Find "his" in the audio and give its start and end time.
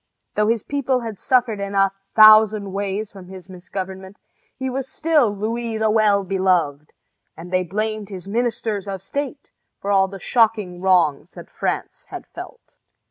0.47-0.63, 3.27-3.47, 8.09-8.27